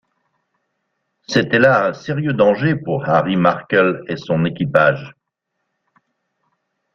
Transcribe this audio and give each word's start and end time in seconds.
C’était 1.27 1.59
là 1.59 1.85
un 1.85 1.93
sérieux 1.93 2.33
danger 2.33 2.73
pour 2.75 3.07
Harry 3.07 3.35
Markel 3.35 4.01
et 4.07 4.17
son 4.17 4.45
équipage. 4.45 5.15